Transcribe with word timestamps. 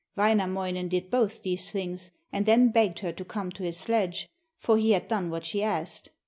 Wainamoinen 0.17 0.87
did 0.87 1.11
both 1.11 1.43
these 1.43 1.69
things, 1.69 2.11
and 2.33 2.47
then 2.47 2.69
begged 2.69 3.01
her 3.01 3.11
to 3.11 3.23
come 3.23 3.51
to 3.51 3.61
his 3.61 3.77
sledge, 3.77 4.27
for 4.57 4.75
he 4.79 4.93
had 4.93 5.07
done 5.07 5.29
what 5.29 5.45
she 5.45 5.61
asked. 5.61 6.09